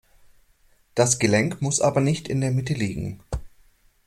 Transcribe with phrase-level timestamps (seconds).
[0.95, 3.19] Das Gelenk muss aber nicht in der Mitte liegen.